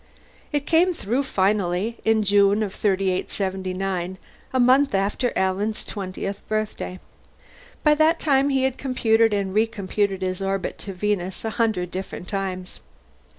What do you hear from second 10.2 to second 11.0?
his orbit to